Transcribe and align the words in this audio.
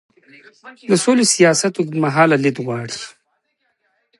د 0.89 0.91
سولې 1.03 1.25
سیاست 1.35 1.73
اوږدمهاله 1.75 2.35
لید 2.43 2.57
غواړي 2.65 2.99